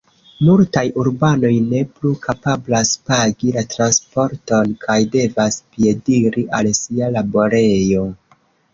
[0.45, 8.13] Multaj urbanoj ne plu kapablas pagi la transporton kaj devas piediri al sia laborejo.